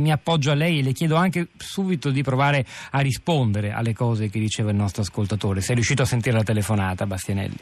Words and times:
Mi 0.00 0.10
appoggio 0.10 0.50
a 0.50 0.54
lei 0.54 0.78
e 0.78 0.82
le 0.82 0.92
chiedo 0.92 1.16
anche 1.16 1.48
subito 1.58 2.10
di 2.10 2.22
provare 2.22 2.64
a 2.92 3.00
rispondere 3.00 3.72
alle 3.72 3.92
cose 3.92 4.30
che 4.30 4.38
diceva 4.38 4.70
il 4.70 4.76
nostro 4.76 5.02
ascoltatore. 5.02 5.60
Se 5.60 5.72
è 5.72 5.74
riuscito 5.74 6.00
a 6.00 6.06
sentire 6.06 6.36
la 6.36 6.42
telefonata, 6.42 7.04
Bastianelli. 7.04 7.56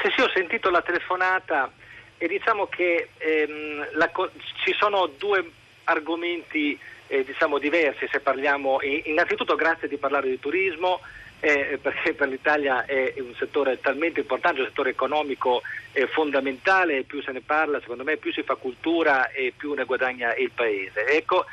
Sì, 0.00 0.08
sì, 0.14 0.20
ho 0.20 0.30
sentito 0.32 0.70
la 0.70 0.80
telefonata 0.80 1.72
e 2.18 2.28
diciamo 2.28 2.66
che 2.66 3.08
ehm, 3.18 3.98
la, 3.98 4.08
ci 4.64 4.74
sono 4.78 5.10
due 5.18 5.50
argomenti 5.84 6.78
eh, 7.08 7.24
diciamo, 7.24 7.58
diversi 7.58 8.06
se 8.12 8.20
parliamo. 8.20 8.78
Innanzitutto 9.04 9.56
grazie 9.56 9.88
di 9.88 9.96
parlare 9.96 10.28
di 10.28 10.38
turismo 10.38 11.00
eh, 11.40 11.78
perché 11.80 12.14
per 12.14 12.28
l'Italia 12.28 12.84
è 12.84 13.14
un 13.18 13.34
settore 13.38 13.80
talmente 13.80 14.20
importante, 14.20 14.60
un 14.60 14.66
settore 14.66 14.90
economico 14.90 15.62
eh, 15.92 16.06
fondamentale, 16.06 17.02
più 17.02 17.22
se 17.22 17.32
ne 17.32 17.40
parla, 17.40 17.80
secondo 17.80 18.04
me 18.04 18.16
più 18.16 18.32
si 18.32 18.42
fa 18.42 18.54
cultura 18.54 19.30
e 19.30 19.52
più 19.56 19.74
ne 19.74 19.84
guadagna 19.84 20.34
il 20.34 20.50
Paese. 20.50 21.06
Ecco, 21.06 21.44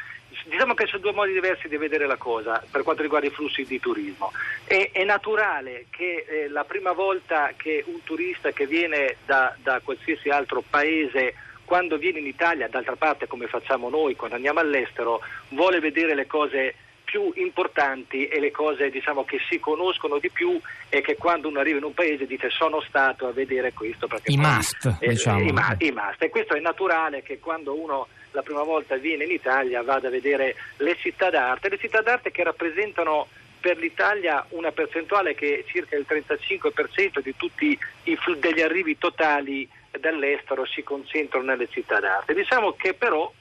diciamo 0.45 0.73
che 0.73 0.87
sono 0.87 1.01
due 1.01 1.13
modi 1.13 1.33
diversi 1.33 1.67
di 1.67 1.77
vedere 1.77 2.07
la 2.07 2.17
cosa 2.17 2.63
per 2.69 2.83
quanto 2.83 3.01
riguarda 3.01 3.27
i 3.27 3.31
flussi 3.31 3.65
di 3.65 3.79
turismo. 3.79 4.31
E, 4.65 4.89
è 4.91 5.03
naturale 5.03 5.85
che 5.89 6.25
eh, 6.27 6.49
la 6.49 6.63
prima 6.63 6.91
volta 6.91 7.53
che 7.55 7.83
un 7.87 8.03
turista 8.03 8.51
che 8.51 8.65
viene 8.65 9.17
da, 9.25 9.55
da 9.61 9.81
qualsiasi 9.83 10.29
altro 10.29 10.63
paese 10.67 11.35
quando 11.65 11.97
viene 11.97 12.19
in 12.19 12.27
Italia, 12.27 12.67
d'altra 12.67 12.95
parte 12.95 13.27
come 13.27 13.47
facciamo 13.47 13.89
noi 13.89 14.15
quando 14.15 14.35
andiamo 14.35 14.59
all'estero, 14.59 15.21
vuole 15.49 15.79
vedere 15.79 16.13
le 16.13 16.27
cose 16.27 16.75
più 17.13 17.31
importanti 17.35 18.27
e 18.27 18.39
le 18.39 18.49
cose 18.49 18.89
diciamo, 18.89 19.23
che 19.23 19.37
si 19.47 19.59
conoscono 19.59 20.17
di 20.17 20.31
più 20.31 20.59
e 20.89 21.01
che 21.01 21.15
quando 21.15 21.47
uno 21.47 21.59
arriva 21.59 21.77
in 21.77 21.83
un 21.83 21.93
paese 21.93 22.25
dice 22.25 22.49
sono 22.49 22.81
stato 22.81 23.27
a 23.27 23.31
vedere 23.31 23.71
questo. 23.71 24.07
I 24.25 24.37
must, 24.37 24.97
eh, 24.99 25.09
diciamo. 25.09 25.43
I, 25.43 25.51
ma, 25.51 25.75
I 25.77 25.91
must. 25.91 26.23
E 26.23 26.29
questo 26.29 26.55
è 26.55 26.59
naturale 26.59 27.21
che 27.21 27.37
quando 27.37 27.79
uno 27.79 28.07
la 28.31 28.41
prima 28.41 28.63
volta 28.63 28.95
viene 28.95 29.25
in 29.25 29.31
Italia 29.31 29.83
vada 29.83 30.07
a 30.07 30.11
vedere 30.11 30.55
le 30.77 30.95
città 30.95 31.29
d'arte, 31.29 31.69
le 31.69 31.77
città 31.77 32.01
d'arte 32.01 32.31
che 32.31 32.43
rappresentano 32.43 33.27
per 33.59 33.77
l'Italia 33.77 34.43
una 34.49 34.71
percentuale 34.71 35.35
che 35.35 35.59
è 35.59 35.71
circa 35.71 35.95
il 35.95 36.07
35% 36.09 37.21
di 37.21 37.35
tutti 37.35 37.77
i 38.05 38.17
degli 38.39 38.61
arrivi 38.61 38.97
totali 38.97 39.69
dall'estero 39.99 40.65
si 40.65 40.81
concentrano 40.81 41.45
nelle 41.45 41.67
città 41.69 41.99
d'arte. 41.99 42.33
Diciamo 42.33 42.71
che 42.73 42.95
però 42.95 43.31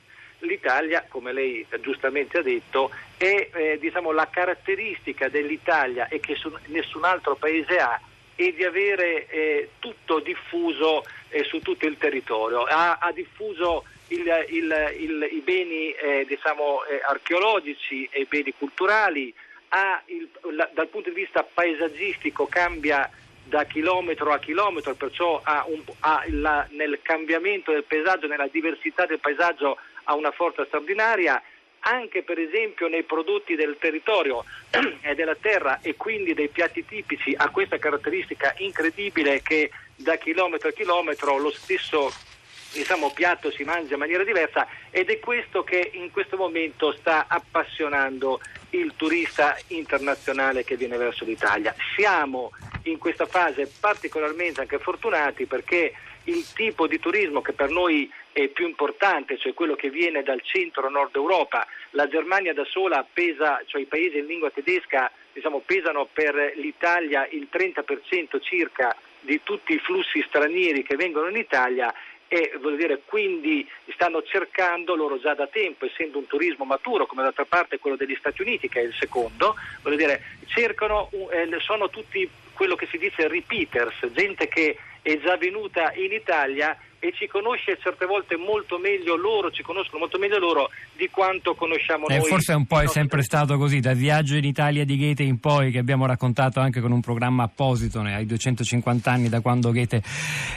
l'Italia, 0.43 1.05
come 1.09 1.33
lei 1.33 1.67
giustamente 1.81 2.39
ha 2.39 2.43
detto, 2.43 2.91
è 3.17 3.49
eh, 3.53 3.79
diciamo, 3.81 4.13
la 4.13 4.29
caratteristica 4.29 5.29
dell'Italia 5.29 6.09
e 6.09 6.21
che 6.21 6.35
su, 6.35 6.53
nessun 6.67 7.05
altro 7.05 7.35
paese 7.35 7.79
ha 7.79 8.01
è 8.35 8.51
di 8.53 8.65
avere 8.65 9.27
eh, 9.29 9.71
tutto 9.79 10.21
diffuso 10.21 11.05
eh, 11.29 11.45
su 11.45 11.61
tutto 11.61 11.87
il 11.87 11.99
territorio. 11.99 12.63
Ha, 12.65 12.99
ha 13.01 13.13
diffuso 13.13 13.85
il, 14.09 14.25
il, 14.49 14.95
il, 14.99 15.29
i 15.33 15.41
beni 15.41 15.91
eh, 15.93 16.25
diciamo, 16.27 16.85
eh, 16.85 17.01
archeologici 17.05 18.09
e 18.11 18.23
i 18.23 18.27
beni 18.29 18.55
culturali, 18.57 19.33
la, 20.51 20.69
dal 20.73 20.89
punto 20.89 21.09
di 21.09 21.15
vista 21.15 21.43
paesaggistico 21.43 22.47
cambia 22.47 23.11
da 23.45 23.65
chilometro 23.65 24.33
a 24.33 24.39
chilometro, 24.39 24.95
perciò 24.95 25.41
ha 25.43 25.65
un, 25.67 25.83
ha 26.01 26.25
la, 26.29 26.67
nel 26.71 26.99
cambiamento 27.03 27.73
del 27.73 27.85
paesaggio, 27.85 28.27
nella 28.27 28.49
diversità 28.49 29.07
del 29.07 29.19
paesaggio 29.19 29.79
ha 30.05 30.15
una 30.15 30.31
forza 30.31 30.65
straordinaria 30.65 31.43
anche 31.85 32.23
per 32.23 32.39
esempio 32.39 32.89
nei 32.89 33.03
prodotti 33.03 33.55
del 33.55 33.77
territorio 33.79 34.45
e 35.01 35.15
della 35.15 35.35
terra 35.35 35.81
e 35.83 35.97
quindi 35.97 36.35
dei 36.35 36.49
piatti 36.49 36.85
tipici 36.85 37.35
ha 37.37 37.49
questa 37.51 37.79
caratteristica 37.79 38.55
incredibile 38.59 39.43
che 39.43 39.71
da 39.97 40.17
chilometro 40.17 40.69
a 40.69 40.73
chilometro 40.73 41.39
lo 41.39 41.51
stesso 41.51 42.13
diciamo, 42.73 43.11
piatto 43.13 43.51
si 43.51 43.65
mangia 43.65 43.95
in 43.95 44.01
maniera 44.01 44.25
diversa 44.25 44.67
ed 44.91 45.11
è 45.11 45.19
questo 45.19 45.63
che 45.63 45.91
in 45.95 46.11
questo 46.11 46.37
momento 46.37 46.93
sta 46.93 47.27
appassionando 47.29 48.41
il 48.71 48.93
turista 48.97 49.57
internazionale 49.69 50.65
che 50.65 50.77
viene 50.77 50.97
verso 50.97 51.25
l'Italia. 51.25 51.75
Siamo 51.95 52.53
in 52.85 52.99
questa 52.99 53.27
fase 53.27 53.71
particolarmente 53.81 54.61
anche 54.61 54.79
fortunati 54.79 55.47
perché 55.47 55.93
il 56.25 56.47
tipo 56.55 56.87
di 56.87 56.99
turismo 56.99 57.43
che 57.43 57.53
per 57.53 57.69
noi 57.69 58.11
è 58.33 58.49
più 58.49 58.67
importante, 58.67 59.39
cioè 59.39 59.55
quello 59.55 59.75
che 59.75 59.91
viene 59.91 60.23
dal 60.23 60.41
centro-nord 60.43 61.15
Europa, 61.15 61.67
la 61.91 62.09
Germania 62.09 62.55
da 62.55 62.65
sola 62.65 63.07
pesa, 63.11 63.63
cioè 63.67 63.83
i 63.83 63.87
paesi 63.87 64.19
in 64.19 64.27
lingua 64.27 64.51
tedesca 64.51 65.11
diciamo, 65.33 65.63
pesano 65.65 66.09
per 66.11 66.53
l'Italia 66.57 67.27
il 67.31 67.49
30% 67.51 68.41
circa 68.41 68.97
di 69.21 69.41
tutti 69.43 69.75
i 69.75 69.79
flussi 69.79 70.25
stranieri 70.27 70.83
che 70.83 70.97
vengono 70.97 71.29
in 71.29 71.37
Italia 71.37 71.93
e 72.27 72.59
dire, 72.77 73.03
quindi 73.05 73.69
stanno 73.93 74.23
cercando 74.23 74.95
loro 74.95 75.21
già 75.21 75.35
da 75.35 75.47
tempo, 75.47 75.85
essendo 75.85 76.17
un 76.17 76.27
turismo 76.27 76.65
maturo 76.65 77.05
come 77.05 77.23
d'altra 77.23 77.45
parte 77.45 77.79
quello 77.79 77.97
degli 77.97 78.17
Stati 78.19 78.41
Uniti 78.41 78.71
che 78.71 78.81
è 78.81 78.85
il 78.85 78.95
secondo, 78.99 79.55
dire, 79.95 80.23
cercano, 80.47 81.11
eh, 81.31 81.47
sono 81.61 81.91
tutti 81.91 82.27
quello 82.55 82.75
che 82.75 82.87
si 82.91 82.97
dice 82.97 83.29
repeaters, 83.29 84.07
gente 84.13 84.49
che 84.49 84.79
è 85.03 85.21
già 85.21 85.37
venuta 85.37 85.93
in 85.95 86.13
Italia 86.13 86.75
e 87.05 87.13
ci 87.13 87.27
conosce 87.27 87.77
certe 87.83 88.07
volte 88.07 88.37
molto 88.37 88.79
meglio 88.79 89.17
loro, 89.17 89.51
ci 89.51 89.65
conoscono 89.65 89.99
molto 90.03 90.19
meglio 90.19 90.39
loro 90.39 90.71
di 90.97 91.09
quanto 91.11 91.57
conosciamo 91.57 92.07
eh, 92.07 92.19
noi. 92.19 92.29
Forse 92.29 92.53
un 92.53 92.65
po' 92.65 92.81
è 92.81 92.87
sempre 92.87 93.23
stato 93.23 93.59
così, 93.59 93.81
dal 93.81 93.97
viaggio 93.97 94.37
in 94.37 94.45
Italia 94.45 94.85
di 94.85 94.97
Goethe 94.97 95.25
in 95.25 95.41
poi, 95.41 95.73
che 95.73 95.79
abbiamo 95.79 96.07
raccontato 96.07 96.61
anche 96.61 96.81
con 96.81 96.93
un 96.93 97.01
programma 97.01 97.43
apposito 97.43 97.99
ai 98.03 98.25
250 98.25 99.11
anni 99.11 99.29
da 99.29 99.41
quando 99.41 99.73
Goethe 99.73 100.01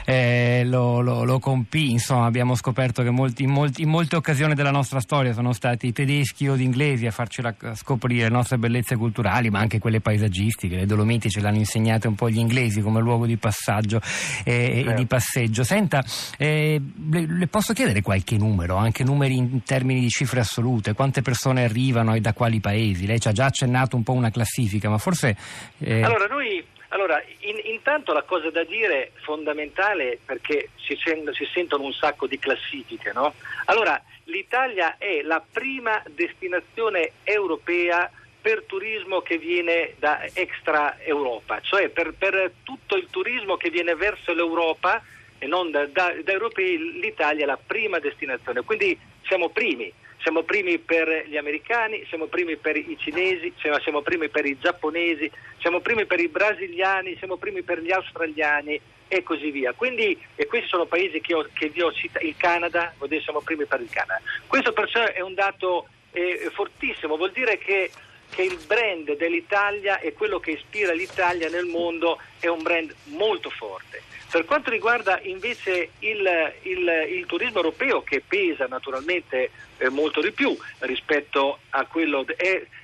eh, 0.05 0.61
lo, 0.65 1.01
lo, 1.01 1.23
lo, 1.23 1.39
compì, 1.39 1.89
insomma 1.89 2.27
abbiamo 2.27 2.53
scoperto 2.53 3.01
che 3.01 3.09
molti, 3.09 3.41
in, 3.41 3.49
molti, 3.49 3.81
in, 3.81 3.89
molte 3.89 4.15
occasioni 4.15 4.53
della 4.53 4.69
nostra 4.69 4.99
storia 4.99 5.33
sono 5.33 5.51
stati 5.51 5.91
tedeschi 5.93 6.47
o 6.47 6.53
inglesi 6.55 7.07
a 7.07 7.11
farci 7.11 7.41
scoprire 7.73 8.25
le 8.25 8.29
nostre 8.29 8.59
bellezze 8.59 8.95
culturali, 8.95 9.49
ma 9.49 9.57
anche 9.57 9.79
quelle 9.79 9.99
paesaggistiche, 9.99 10.75
le 10.75 10.85
Dolomiti 10.85 11.27
ce 11.27 11.41
l'hanno 11.41 11.57
insegnate 11.57 12.07
un 12.07 12.13
po' 12.13 12.29
gli 12.29 12.37
inglesi 12.37 12.81
come 12.81 12.99
luogo 13.01 13.25
di 13.25 13.37
passaggio 13.37 13.99
eh, 14.43 14.53
e 14.53 14.75
di 14.75 14.83
certo. 14.83 15.05
passeggio. 15.07 15.63
Senta, 15.63 16.03
eh, 16.37 16.81
le, 17.11 17.25
le, 17.27 17.47
posso 17.47 17.73
chiedere 17.73 18.01
qualche 18.01 18.37
numero, 18.37 18.75
anche 18.75 19.03
numeri 19.03 19.35
in 19.35 19.63
termini 19.63 19.99
di 19.99 20.09
cifre 20.09 20.39
assolute? 20.39 20.93
Quante 20.93 21.21
persone 21.21 21.63
arrivano 21.63 22.13
e 22.15 22.21
da 22.21 22.33
quali 22.33 22.59
paesi? 22.59 23.05
Lei 23.05 23.19
ci 23.19 23.27
ha 23.27 23.31
già 23.31 23.45
accennato 23.45 23.95
un 23.95 24.03
po' 24.03 24.13
una 24.13 24.31
classifica, 24.31 24.89
ma 24.89 24.97
forse... 24.97 25.35
Eh... 25.79 26.01
Allora, 26.01 26.27
noi 26.27 26.63
allora, 26.89 27.21
in, 27.39 27.59
intanto 27.73 28.13
la 28.13 28.21
cosa 28.23 28.49
da 28.49 28.63
dire 28.63 29.11
fondamentale 29.23 30.17
perché 30.23 30.69
si, 30.75 30.97
si, 30.97 31.45
sentono 31.53 31.83
un 31.83 31.93
sacco 31.93 32.25
di 32.25 32.39
classifiche, 32.39 33.11
no? 33.13 33.33
Allora, 33.65 34.01
l'Italia 34.25 34.95
è 34.97 35.21
la 35.21 35.43
prima 35.51 36.01
destinazione 36.13 37.11
europea 37.23 38.09
per 38.41 38.63
turismo 38.65 39.21
che 39.21 39.37
viene 39.37 39.95
da 39.97 40.23
extra 40.33 40.97
Europa, 41.01 41.59
cioè 41.61 41.89
per, 41.89 42.13
per 42.17 42.51
tutto 42.63 42.95
il 42.95 43.07
turismo 43.09 43.57
che 43.57 43.69
viene 43.69 43.95
verso 43.95 44.33
l'Europa 44.33 45.03
e 45.37 45.47
non 45.47 45.71
da, 45.71 45.85
da, 45.87 46.13
da 46.23 46.31
europei, 46.31 46.99
l'Italia 46.99 47.43
è 47.43 47.47
la 47.47 47.59
prima 47.63 47.99
destinazione, 47.99 48.61
quindi 48.61 48.97
siamo 49.27 49.49
primi. 49.49 49.91
Siamo 50.21 50.41
primi 50.41 50.79
per 50.79 51.25
gli 51.27 51.37
americani, 51.37 52.03
siamo 52.07 52.25
primi 52.25 52.55
per 52.55 52.75
i 52.75 52.97
cinesi, 52.97 53.53
siamo 53.59 54.01
primi 54.01 54.27
per 54.27 54.43
i 54.45 54.57
giapponesi, 54.57 55.29
siamo 55.59 55.81
primi 55.81 56.05
per 56.05 56.19
i 56.19 56.29
brasiliani, 56.29 57.15
siamo 57.17 57.35
primi 57.35 57.61
per 57.61 57.79
gli 57.79 57.91
australiani 57.91 58.81
e 59.07 59.21
così 59.21 59.51
via. 59.51 59.73
Quindi, 59.73 60.17
e 60.35 60.47
questi 60.47 60.67
sono 60.67 60.85
paesi 60.85 61.21
che, 61.21 61.35
ho, 61.35 61.47
che 61.53 61.69
vi 61.69 61.81
ho 61.81 61.91
citato, 61.93 62.25
il 62.25 62.35
Canada, 62.37 62.91
siamo 63.21 63.41
primi 63.41 63.65
per 63.65 63.81
il 63.81 63.89
Canada. 63.89 64.19
Questo 64.47 64.73
perciò 64.73 65.03
è 65.03 65.21
un 65.21 65.35
dato 65.35 65.89
eh, 66.11 66.49
fortissimo, 66.51 67.17
vuol 67.17 67.31
dire 67.31 67.59
che, 67.59 67.91
che 68.31 68.41
il 68.41 68.57
brand 68.65 69.15
dell'Italia 69.17 69.99
e 69.99 70.13
quello 70.13 70.39
che 70.39 70.51
ispira 70.51 70.91
l'Italia 70.93 71.49
nel 71.49 71.65
mondo 71.65 72.19
è 72.39 72.47
un 72.47 72.63
brand 72.63 72.93
molto 73.03 73.51
forte. 73.51 74.01
Per 74.35 74.43
quanto 74.43 74.69
riguarda 74.69 75.17
invece 75.23 75.91
il, 75.99 76.53
il, 76.63 77.05
il 77.07 77.25
turismo 77.25 77.55
europeo, 77.55 78.01
che 78.01 78.19
pesa 78.19 78.65
naturalmente 78.67 79.49
eh, 79.77 79.87
molto 79.87 80.19
di 80.19 80.33
più 80.33 80.53
rispetto 80.79 81.59
a 81.69 81.85
quello 81.85 82.25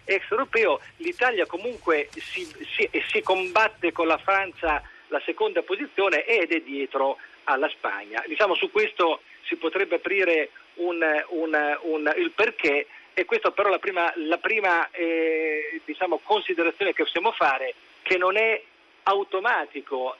extraeuropeo, 0.06 0.80
l'Italia 1.00 1.45
comunque 1.45 2.07
si, 2.13 2.45
si, 2.74 2.89
si 3.06 3.21
combatte 3.21 3.92
con 3.92 4.07
la 4.07 4.18
Francia 4.18 4.81
la 5.09 5.21
seconda 5.25 5.62
posizione 5.62 6.24
ed 6.24 6.53
è 6.53 6.62
dietro 6.62 7.18
alla 7.44 7.68
Spagna. 7.68 8.24
Diciamo, 8.25 8.56
su 8.56 8.71
questo 8.71 9.19
si 9.42 9.57
potrebbe 9.57 9.95
aprire 9.95 10.51
un, 10.75 11.04
un, 11.31 11.77
un, 11.81 12.13
il 12.15 12.31
perché 12.31 12.88
e 13.13 13.25
questa 13.25 13.51
però 13.51 13.68
la 13.68 13.80
prima, 13.80 14.09
la 14.15 14.38
prima 14.38 14.89
eh, 14.92 15.81
diciamo, 15.83 16.21
considerazione 16.24 16.94
che 16.94 17.04
possiamo 17.04 17.33
fare 17.33 17.74
che 18.04 18.18
non 18.18 18.38
è 18.38 18.62
automatico 19.03 20.18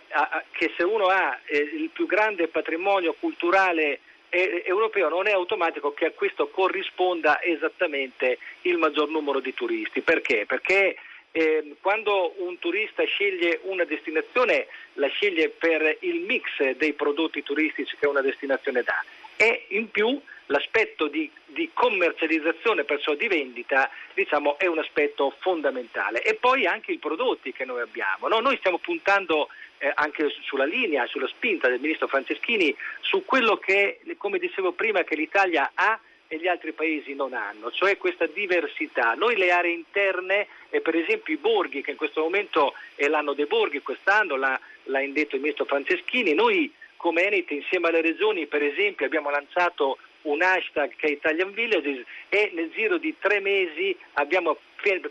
che 0.52 0.74
se 0.76 0.84
uno 0.84 1.08
ha 1.08 1.40
eh, 1.46 1.58
il 1.58 1.90
più 1.94 2.06
grande 2.06 2.48
patrimonio 2.48 3.16
culturale 3.20 4.00
eh, 4.30 4.64
europeo 4.66 5.10
non 5.10 5.28
è 5.28 5.32
automatico 5.32 5.94
che 5.94 6.06
a 6.06 6.12
questo 6.12 6.48
corrisponda 6.48 7.42
esattamente 7.42 8.38
il 8.62 8.78
maggior 8.78 9.10
numero 9.10 9.40
di 9.40 9.54
turisti. 9.54 10.02
Perché? 10.02 10.46
Perché 10.48 10.96
eh, 11.32 11.76
quando 11.82 12.34
un 12.38 12.58
turista 12.60 13.04
sceglie 13.04 13.60
una 13.64 13.84
destinazione 13.84 14.68
la 14.94 15.08
sceglie 15.08 15.50
per 15.50 15.98
il 16.02 16.22
mix 16.22 16.72
dei 16.76 16.94
prodotti 16.94 17.44
turistici 17.44 17.96
che 17.98 18.08
una 18.08 18.22
destinazione 18.22 18.84
dà 18.84 19.04
e 19.42 19.66
in 19.70 19.90
più 19.90 20.22
l'aspetto 20.46 21.08
di, 21.08 21.28
di, 21.48 21.72
commercializzazione, 21.74 22.84
perciò 22.84 23.16
di 23.16 23.28
vendita, 23.28 23.90
diciamo, 24.14 24.60
è 24.60 24.68
un 24.68 24.78
aspetto 24.78 25.34
fondamentale. 25.40 26.22
E 26.22 26.36
poi 26.36 26.68
anche 26.68 26.92
i 26.92 27.00
prodotti 27.00 27.52
che 27.52 27.66
noi 27.66 27.82
abbiamo. 27.82 28.28
No? 28.28 28.40
Noi 28.40 28.58
stiamo 28.58 28.78
puntando 28.78 29.50
eh, 29.80 29.92
anche 29.96 30.32
sulla 30.42 30.66
linea, 30.66 31.08
sulla 31.08 31.28
spinta 31.28 31.70
del 31.70 31.80
ministro 31.80 32.08
Franceschini, 32.08 32.76
su 33.00 33.24
quello 33.26 33.58
che, 33.58 34.02
come 34.18 34.38
dicevo 34.38 34.74
prima, 34.74 35.04
che 35.04 35.16
l'Italia 35.16 35.72
ha 35.74 36.00
e 36.28 36.38
gli 36.38 36.48
altri 36.48 36.72
paesi 36.72 37.14
non 37.16 37.34
hanno, 37.34 37.72
cioè 37.72 37.98
questa 37.98 38.28
diversità. 38.28 39.16
Noi 39.16 39.36
le 39.36 39.52
aree 39.52 39.74
interne, 39.74 40.48
e 40.70 40.82
per 40.82 40.96
esempio 40.96 41.34
i 41.34 41.38
borghi, 41.38 41.82
che 41.82 41.92
in 41.92 41.98
questo 41.98 42.22
momento 42.22 42.74
è 42.96 43.08
l'anno 43.08 43.34
dei 43.34 43.48
borghi, 43.48 43.82
quest'anno 43.82 44.36
l'ha, 44.36 44.58
l'ha 44.84 45.02
indetto 45.02 45.36
il 45.36 45.42
ministro 45.42 45.66
Franceschini, 45.66 46.34
noi 46.34 46.72
come 47.02 47.24
Enit 47.24 47.50
insieme 47.50 47.88
alle 47.88 48.02
regioni 48.02 48.46
per 48.46 48.62
esempio 48.62 49.08
abbiamo 49.08 49.32
lanciato 49.32 49.98
un 50.24 50.42
hashtag 50.44 50.96
che 50.96 51.08
è 51.08 51.12
Italian 51.12 51.52
Villages 51.52 52.06
e 52.30 52.52
nel 52.54 52.70
giro 52.72 52.98
di 52.98 53.16
tre 53.20 53.40
mesi 53.40 53.98
abbiamo 54.14 54.58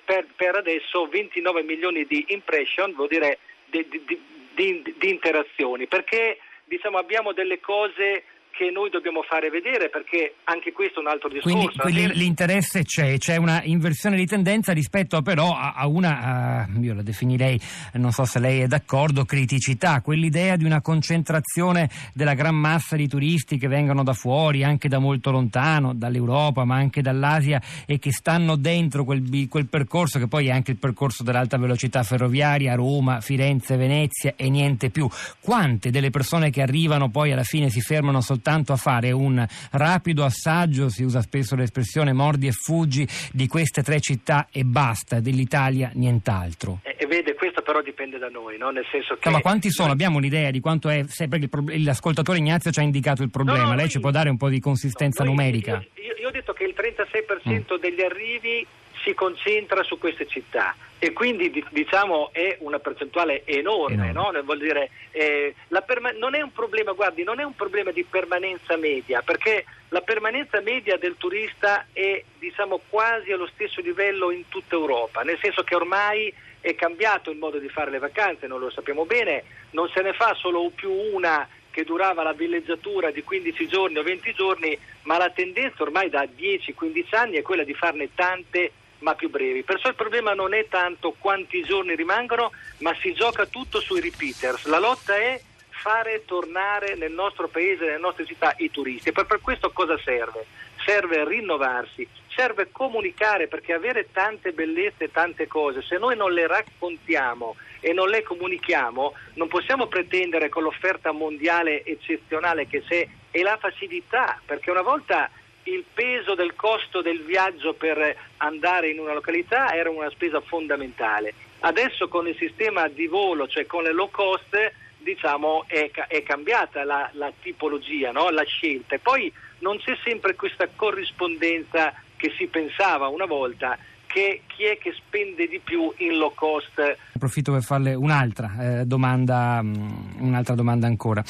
per, 0.04 0.26
per, 0.36 0.54
adesso 0.56 1.06
29 1.06 1.62
milioni 1.62 2.04
di 2.04 2.24
impression, 2.28 2.92
vuol 2.94 3.08
dire 3.08 3.38
di, 3.66 3.86
di, 3.88 4.20
di, 4.54 4.94
di 4.96 5.10
interazioni, 5.10 5.86
perché 5.86 6.38
diciamo, 6.64 6.98
abbiamo 6.98 7.32
delle 7.32 7.60
cose 7.60 8.24
che 8.50 8.70
noi 8.70 8.90
dobbiamo 8.90 9.22
fare 9.22 9.48
vedere 9.48 9.88
perché 9.88 10.34
anche 10.44 10.72
questo 10.72 10.98
è 10.98 11.02
un 11.02 11.08
altro 11.08 11.28
discorso. 11.28 11.56
Quindi, 11.56 11.76
quindi 11.78 12.18
l'interesse 12.18 12.82
c'è, 12.82 13.16
c'è 13.16 13.36
una 13.36 13.62
inversione 13.64 14.16
di 14.16 14.26
tendenza 14.26 14.72
rispetto 14.72 15.22
però 15.22 15.54
a, 15.54 15.72
a 15.72 15.86
una, 15.86 16.66
uh, 16.68 16.82
io 16.82 16.94
la 16.94 17.02
definirei, 17.02 17.58
non 17.94 18.10
so 18.10 18.24
se 18.24 18.38
lei 18.38 18.60
è 18.60 18.66
d'accordo, 18.66 19.24
criticità, 19.24 20.00
quell'idea 20.00 20.56
di 20.56 20.64
una 20.64 20.80
concentrazione 20.80 21.88
della 22.12 22.34
gran 22.34 22.54
massa 22.54 22.96
di 22.96 23.08
turisti 23.08 23.56
che 23.56 23.68
vengono 23.68 24.02
da 24.02 24.12
fuori, 24.12 24.64
anche 24.64 24.88
da 24.88 24.98
molto 24.98 25.30
lontano, 25.30 25.94
dall'Europa 25.94 26.64
ma 26.64 26.76
anche 26.76 27.02
dall'Asia 27.02 27.60
e 27.86 27.98
che 27.98 28.12
stanno 28.12 28.56
dentro 28.56 29.04
quel, 29.04 29.48
quel 29.48 29.68
percorso 29.68 30.18
che 30.18 30.28
poi 30.28 30.48
è 30.48 30.50
anche 30.50 30.72
il 30.72 30.78
percorso 30.78 31.22
dell'alta 31.22 31.56
velocità 31.56 32.02
ferroviaria, 32.02 32.74
Roma, 32.74 33.20
Firenze, 33.20 33.76
Venezia 33.76 34.34
e 34.36 34.50
niente 34.50 34.90
più. 34.90 35.08
Quante 35.40 35.90
delle 35.90 36.10
persone 36.10 36.50
che 36.50 36.62
arrivano 36.62 37.08
poi 37.10 37.32
alla 37.32 37.42
fine 37.42 37.70
si 37.70 37.80
fermano 37.80 38.20
soltanto 38.20 38.39
soltanto 38.40 38.72
a 38.72 38.76
fare 38.76 39.12
un 39.12 39.46
rapido 39.72 40.24
assaggio, 40.24 40.88
si 40.88 41.02
usa 41.02 41.20
spesso 41.20 41.54
l'espressione 41.54 42.14
mordi 42.14 42.46
e 42.46 42.52
fuggi, 42.52 43.06
di 43.32 43.46
queste 43.46 43.82
tre 43.82 44.00
città 44.00 44.48
e 44.50 44.64
basta, 44.64 45.20
dell'Italia 45.20 45.90
nient'altro. 45.92 46.80
E, 46.82 46.96
e 46.98 47.06
vede, 47.06 47.34
questo 47.34 47.60
però 47.60 47.82
dipende 47.82 48.16
da 48.16 48.28
noi, 48.28 48.56
no? 48.56 48.70
nel 48.70 48.86
senso 48.90 49.16
che... 49.16 49.28
No, 49.28 49.36
ma 49.36 49.42
quanti 49.42 49.70
sono? 49.70 49.92
Abbiamo 49.92 50.16
un'idea 50.16 50.50
di 50.50 50.60
quanto 50.60 50.88
è, 50.88 51.04
perché 51.28 51.48
l'ascoltatore 51.78 52.38
Ignazio 52.38 52.70
ci 52.70 52.80
ha 52.80 52.82
indicato 52.82 53.22
il 53.22 53.30
problema, 53.30 53.64
no, 53.64 53.70
no, 53.70 53.74
lei 53.76 53.90
ci 53.90 54.00
può 54.00 54.10
dare 54.10 54.30
un 54.30 54.38
po' 54.38 54.48
di 54.48 54.58
consistenza 54.58 55.22
noi, 55.22 55.34
numerica? 55.34 55.84
Io, 55.94 56.14
io, 56.18 56.28
ho 56.28 56.32
detto 56.32 56.54
che 56.54 56.64
il 56.64 56.74
36% 56.74 57.50
mm. 57.50 57.80
degli 57.80 58.00
arrivi 58.00 58.66
si 59.02 59.14
concentra 59.14 59.82
su 59.82 59.98
queste 59.98 60.26
città 60.26 60.74
e 61.02 61.12
quindi 61.12 61.50
diciamo 61.70 62.28
è 62.30 62.58
una 62.60 62.78
percentuale 62.78 63.42
enorme, 63.46 64.08
enorme. 64.08 64.42
No? 64.42 64.54
Dire, 64.54 64.90
eh, 65.12 65.54
perma- 65.86 66.12
non 66.12 66.34
è 66.34 66.42
un 66.42 66.52
problema, 66.52 66.92
guardi, 66.92 67.22
non 67.22 67.40
è 67.40 67.42
un 67.42 67.54
problema 67.54 67.90
di 67.90 68.04
permanenza 68.04 68.76
media, 68.76 69.22
perché 69.22 69.64
la 69.88 70.02
permanenza 70.02 70.60
media 70.60 70.98
del 70.98 71.16
turista 71.16 71.86
è 71.92 72.22
diciamo 72.38 72.80
quasi 72.88 73.32
allo 73.32 73.48
stesso 73.54 73.80
livello 73.80 74.30
in 74.30 74.46
tutta 74.48 74.74
Europa, 74.74 75.22
nel 75.22 75.38
senso 75.40 75.62
che 75.62 75.74
ormai 75.74 76.32
è 76.60 76.74
cambiato 76.74 77.30
il 77.30 77.38
modo 77.38 77.58
di 77.58 77.68
fare 77.70 77.90
le 77.90 77.98
vacanze, 77.98 78.46
non 78.46 78.60
lo 78.60 78.70
sappiamo 78.70 79.06
bene, 79.06 79.44
non 79.70 79.88
se 79.88 80.02
ne 80.02 80.12
fa 80.12 80.34
solo 80.34 80.70
più 80.74 80.90
una 80.90 81.48
che 81.70 81.84
durava 81.84 82.22
la 82.22 82.32
villeggiatura 82.32 83.10
di 83.10 83.22
15 83.22 83.66
giorni 83.68 83.96
o 83.96 84.02
20 84.02 84.32
giorni, 84.34 84.78
ma 85.04 85.16
la 85.16 85.30
tendenza 85.30 85.82
ormai 85.82 86.10
da 86.10 86.24
10-15 86.24 87.16
anni 87.16 87.36
è 87.36 87.42
quella 87.42 87.64
di 87.64 87.74
farne 87.74 88.10
tante 88.14 88.72
ma 89.00 89.14
più 89.14 89.28
brevi. 89.28 89.62
Perciò 89.62 89.88
il 89.88 89.94
problema 89.94 90.32
non 90.32 90.54
è 90.54 90.66
tanto 90.68 91.14
quanti 91.18 91.62
giorni 91.62 91.94
rimangono, 91.94 92.52
ma 92.78 92.94
si 93.00 93.12
gioca 93.12 93.46
tutto 93.46 93.80
sui 93.80 94.00
repeaters. 94.00 94.66
La 94.66 94.78
lotta 94.78 95.16
è 95.16 95.40
fare 95.68 96.24
tornare 96.26 96.94
nel 96.94 97.12
nostro 97.12 97.48
paese, 97.48 97.86
nelle 97.86 97.98
nostre 97.98 98.26
città 98.26 98.54
i 98.58 98.70
turisti. 98.70 99.08
E 99.08 99.12
per, 99.12 99.26
per 99.26 99.40
questo 99.40 99.70
cosa 99.70 99.98
serve? 99.98 100.44
Serve 100.84 101.26
rinnovarsi, 101.26 102.06
serve 102.34 102.68
comunicare 102.70 103.48
perché 103.48 103.72
avere 103.72 104.08
tante 104.12 104.52
bellezze 104.52 105.10
tante 105.10 105.46
cose, 105.46 105.82
se 105.82 105.98
noi 105.98 106.16
non 106.16 106.32
le 106.32 106.46
raccontiamo 106.46 107.56
e 107.80 107.92
non 107.92 108.08
le 108.08 108.22
comunichiamo, 108.22 109.14
non 109.34 109.48
possiamo 109.48 109.86
pretendere 109.86 110.48
con 110.48 110.62
l'offerta 110.62 111.12
mondiale 111.12 111.84
eccezionale 111.84 112.66
che 112.66 112.82
c'è 112.82 113.06
e 113.30 113.42
la 113.42 113.56
facilità, 113.58 114.40
perché 114.44 114.70
una 114.70 114.82
volta 114.82 115.30
il 115.64 115.84
peso 115.92 116.34
del 116.34 116.54
costo 116.54 117.02
del 117.02 117.22
viaggio 117.22 117.74
per 117.74 118.16
andare 118.38 118.90
in 118.90 118.98
una 118.98 119.12
località 119.12 119.74
era 119.74 119.90
una 119.90 120.10
spesa 120.10 120.40
fondamentale. 120.40 121.34
Adesso 121.60 122.08
con 122.08 122.26
il 122.26 122.36
sistema 122.36 122.88
di 122.88 123.06
volo, 123.06 123.46
cioè 123.46 123.66
con 123.66 123.82
le 123.82 123.92
low 123.92 124.10
cost, 124.10 124.56
diciamo, 124.98 125.64
è, 125.66 125.90
è 126.08 126.22
cambiata 126.22 126.84
la, 126.84 127.08
la 127.14 127.30
tipologia, 127.40 128.12
no? 128.12 128.30
la 128.30 128.44
scelta. 128.44 128.94
E 128.94 128.98
poi 128.98 129.32
non 129.58 129.78
c'è 129.78 129.96
sempre 130.02 130.34
questa 130.34 130.68
corrispondenza 130.74 131.92
che 132.16 132.32
si 132.36 132.46
pensava 132.46 133.08
una 133.08 133.26
volta 133.26 133.78
che 134.06 134.42
chi 134.46 134.64
è 134.64 134.76
che 134.76 134.92
spende 134.92 135.46
di 135.46 135.60
più 135.60 135.92
in 135.98 136.16
low 136.18 136.34
cost. 136.34 136.96
Approfitto 137.14 137.52
per 137.52 137.62
farle 137.62 137.94
un'altra, 137.94 138.80
eh, 138.80 138.84
domanda, 138.84 139.60
mm, 139.62 140.20
un'altra 140.20 140.54
domanda 140.54 140.86
ancora. 140.86 141.22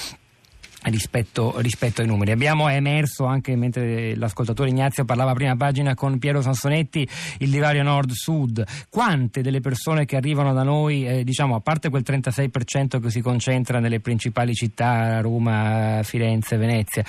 Rispetto, 0.82 1.54
rispetto, 1.58 2.00
ai 2.00 2.06
numeri. 2.06 2.32
Abbiamo 2.32 2.68
emerso 2.68 3.26
anche 3.26 3.54
mentre 3.54 4.16
l'ascoltatore 4.16 4.70
Ignazio 4.70 5.04
parlava 5.04 5.32
a 5.32 5.34
prima 5.34 5.54
pagina 5.54 5.94
con 5.94 6.18
Piero 6.18 6.40
Sansonetti 6.40 7.06
il 7.38 7.50
divario 7.50 7.82
nord-sud. 7.82 8.64
Quante 8.88 9.42
delle 9.42 9.60
persone 9.60 10.06
che 10.06 10.16
arrivano 10.16 10.54
da 10.54 10.62
noi, 10.62 11.06
eh, 11.06 11.22
diciamo 11.22 11.54
a 11.54 11.60
parte 11.60 11.90
quel 11.90 12.02
36% 12.02 12.98
che 12.98 13.10
si 13.10 13.20
concentra 13.20 13.78
nelle 13.78 14.00
principali 14.00 14.54
città, 14.54 15.20
Roma, 15.20 16.00
Firenze, 16.02 16.56
Venezia, 16.56 17.04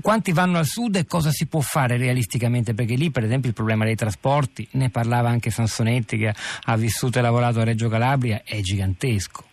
quanti 0.00 0.32
vanno 0.32 0.58
al 0.58 0.66
sud 0.66 0.96
e 0.96 1.04
cosa 1.04 1.30
si 1.30 1.46
può 1.46 1.60
fare 1.60 1.98
realisticamente? 1.98 2.72
Perché 2.72 2.94
lì, 2.94 3.10
per 3.10 3.24
esempio, 3.24 3.50
il 3.50 3.54
problema 3.54 3.84
dei 3.84 3.94
trasporti, 3.94 4.66
ne 4.72 4.88
parlava 4.88 5.28
anche 5.28 5.50
Sansonetti 5.50 6.16
che 6.16 6.32
ha 6.64 6.76
vissuto 6.76 7.18
e 7.18 7.22
lavorato 7.22 7.60
a 7.60 7.64
Reggio 7.64 7.88
Calabria, 7.88 8.42
è 8.44 8.58
gigantesco. 8.60 9.44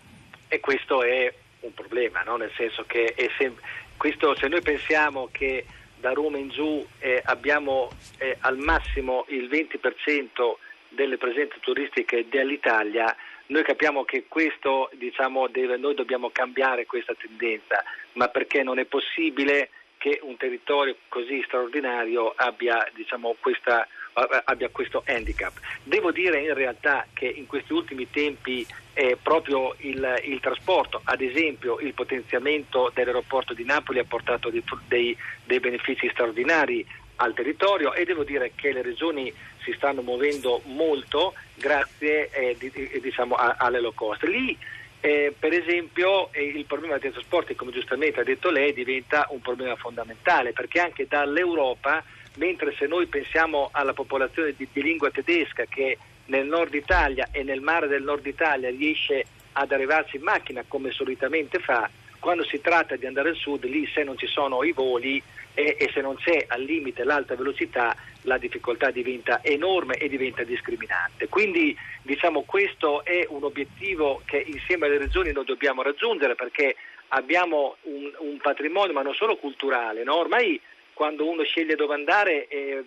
E 0.47 0.59
questo 0.59 1.03
è 1.03 1.31
un 1.61 1.73
problema, 1.73 2.21
no? 2.21 2.37
nel 2.37 2.51
senso 2.55 2.83
che 2.85 3.13
sem- 3.37 3.59
questo, 3.97 4.35
se 4.35 4.47
noi 4.47 4.61
pensiamo 4.61 5.29
che 5.31 5.65
da 5.99 6.13
Roma 6.13 6.37
in 6.37 6.49
giù 6.49 6.85
eh, 6.99 7.21
abbiamo 7.25 7.89
eh, 8.17 8.37
al 8.41 8.57
massimo 8.57 9.25
il 9.29 9.49
20% 9.49 10.55
delle 10.89 11.17
presenze 11.17 11.57
turistiche 11.59 12.27
dell'Italia, 12.29 13.15
noi 13.47 13.63
capiamo 13.63 14.03
che 14.03 14.25
questo, 14.27 14.89
diciamo, 14.93 15.47
deve, 15.47 15.77
noi 15.77 15.95
dobbiamo 15.95 16.29
cambiare 16.29 16.85
questa 16.85 17.15
tendenza, 17.15 17.83
ma 18.13 18.27
perché 18.27 18.63
non 18.63 18.79
è 18.79 18.85
possibile 18.85 19.69
che 19.97 20.19
un 20.21 20.37
territorio 20.37 20.95
così 21.09 21.41
straordinario 21.45 22.31
abbia, 22.35 22.87
diciamo, 22.93 23.35
questa, 23.39 23.87
abbia 24.13 24.69
questo 24.69 25.03
handicap. 25.05 25.53
Devo 25.83 26.11
dire 26.11 26.41
in 26.41 26.53
realtà 26.53 27.05
che 27.13 27.27
in 27.27 27.45
questi 27.45 27.73
ultimi 27.73 28.09
tempi 28.09 28.65
eh, 28.93 29.17
proprio 29.21 29.75
il, 29.79 30.21
il, 30.25 30.39
trasporto, 30.39 31.01
ad 31.03 31.21
esempio 31.21 31.79
il 31.79 31.93
potenziamento 31.93 32.91
dell'aeroporto 32.93 33.53
di 33.53 33.63
Napoli 33.63 33.99
ha 33.99 34.03
portato 34.03 34.49
dei, 34.49 34.63
dei, 34.87 35.17
dei 35.45 35.59
benefici 35.59 36.09
straordinari 36.09 36.85
al 37.17 37.33
territorio 37.33 37.93
e 37.93 38.05
devo 38.05 38.23
dire 38.23 38.51
che 38.55 38.71
le 38.71 38.81
regioni 38.81 39.33
si 39.63 39.73
stanno 39.73 40.01
muovendo 40.01 40.61
molto 40.65 41.33
grazie 41.55 42.29
eh, 42.29 42.55
di, 42.57 42.71
diciamo, 43.01 43.35
a, 43.35 43.55
alle 43.57 43.79
low 43.79 43.93
cost. 43.93 44.23
Lì 44.23 44.57
eh, 45.01 45.33
per 45.37 45.53
esempio 45.53 46.31
eh, 46.33 46.43
il 46.43 46.65
problema 46.65 46.97
dei 46.97 47.11
trasporti, 47.11 47.55
come 47.55 47.71
giustamente 47.71 48.19
ha 48.19 48.23
detto 48.23 48.49
lei, 48.49 48.73
diventa 48.73 49.27
un 49.29 49.39
problema 49.39 49.75
fondamentale 49.75 50.51
perché 50.51 50.81
anche 50.81 51.07
dall'Europa, 51.07 52.03
mentre 52.39 52.73
se 52.77 52.87
noi 52.87 53.05
pensiamo 53.05 53.69
alla 53.71 53.93
popolazione 53.93 54.53
di, 54.55 54.67
di 54.71 54.81
lingua 54.81 55.11
tedesca 55.11 55.65
che 55.65 55.97
nel 56.27 56.47
nord 56.47 56.73
Italia 56.73 57.27
e 57.31 57.43
nel 57.43 57.61
mare 57.61 57.87
del 57.87 58.03
nord 58.03 58.25
Italia 58.25 58.69
riesce 58.69 59.25
ad 59.53 59.71
arrivarci 59.71 60.15
in 60.15 60.23
macchina 60.23 60.63
come 60.67 60.91
solitamente 60.91 61.59
fa, 61.59 61.89
quando 62.19 62.45
si 62.45 62.61
tratta 62.61 62.95
di 62.95 63.05
andare 63.05 63.29
al 63.29 63.35
sud, 63.35 63.63
lì 63.65 63.85
se 63.87 64.03
non 64.03 64.17
ci 64.17 64.27
sono 64.27 64.63
i 64.63 64.71
voli 64.71 65.21
e, 65.53 65.75
e, 65.77 65.89
se 65.93 66.01
non 66.01 66.15
c'è 66.15 66.45
al 66.47 66.61
limite 66.61 67.03
l'alta 67.03 67.35
velocità, 67.35 67.95
la 68.23 68.37
difficoltà 68.37 68.91
diventa 68.91 69.43
enorme 69.43 69.95
e 69.95 70.07
diventa 70.07 70.43
discriminante. 70.43 71.27
Quindi 71.27 71.75
diciamo 72.01 72.43
questo 72.43 73.03
è 73.03 73.25
un 73.29 73.43
obiettivo 73.43 74.21
che 74.25 74.37
insieme 74.37 74.85
alle 74.85 74.97
regioni 74.97 75.31
noi 75.31 75.45
dobbiamo 75.45 75.81
raggiungere 75.81 76.35
perché 76.35 76.75
abbiamo 77.09 77.77
un, 77.83 78.11
un 78.19 78.37
patrimonio 78.37 78.93
ma 78.93 79.01
non 79.01 79.13
solo 79.13 79.37
culturale, 79.37 80.03
no? 80.03 80.15
ormai 80.15 80.59
quando 80.99 81.29
uno 81.29 81.43
sceglie 81.43 81.75
dove 81.75 81.93
andare, 81.93 82.49
eh, 82.49 82.83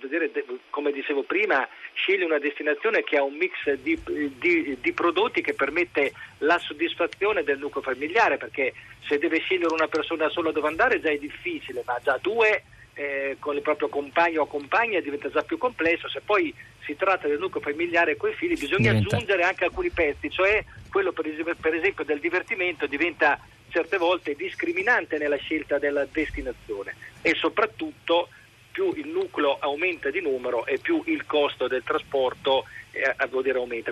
come 0.68 0.92
dicevo 0.92 1.22
prima, 1.22 1.66
sceglie 1.94 2.26
una 2.26 2.38
destinazione 2.38 3.02
che 3.04 3.16
ha 3.16 3.22
un 3.22 3.32
mix 3.32 3.72
di, 3.80 3.98
di, 4.38 4.76
di, 4.78 4.92
prodotti 4.92 5.40
che 5.40 5.54
permette 5.54 6.12
la 6.40 6.58
soddisfazione 6.58 7.42
del 7.42 7.56
nucleo 7.56 7.82
familiare, 7.82 8.36
perché 8.36 8.74
se 9.08 9.16
deve 9.16 9.38
scegliere 9.38 9.72
una 9.72 9.88
persona 9.88 10.28
sola 10.28 10.52
dove 10.52 10.68
andare 10.68 11.00
già 11.00 11.08
è 11.08 11.16
difficile, 11.16 11.82
ma 11.86 11.98
già 12.04 12.18
due 12.20 12.64
eh, 12.92 13.36
con 13.38 13.56
il 13.56 13.62
proprio 13.62 13.88
compagno 13.88 14.42
o 14.42 14.46
compagna 14.46 15.00
diventa 15.00 15.30
già 15.30 15.40
più 15.40 15.56
complesso, 15.56 16.06
se 16.10 16.20
poi 16.20 16.54
si 16.84 16.94
tratta 16.94 17.28
del 17.28 17.38
nucleo 17.38 17.62
familiare 17.62 18.18
con 18.18 18.28
i 18.28 18.34
figli 18.34 18.58
bisogna 18.58 18.92
diventa... 18.92 19.16
aggiungere 19.16 19.42
anche 19.44 19.64
alcuni 19.64 19.88
pezzi, 19.88 20.28
cioè 20.28 20.62
quello 20.90 21.12
per 21.12 21.26
esempio 21.74 22.04
del 22.04 22.20
divertimento 22.20 22.86
diventa 22.86 23.40
certe 23.72 23.96
volte 23.96 24.34
discriminante 24.34 25.16
nella 25.18 25.36
scelta 25.36 25.78
della 25.78 26.06
destinazione 26.10 26.94
e 27.22 27.34
soprattutto 27.34 28.28
più 28.70 28.92
il 28.96 29.08
nucleo 29.08 29.58
aumenta 29.58 30.10
di 30.10 30.20
numero 30.20 30.66
e 30.66 30.78
più 30.78 31.02
il 31.06 31.24
costo 31.26 31.66
del 31.68 31.82
trasporto 31.82 32.64
eh, 32.92 33.14
aumenta. 33.56 33.90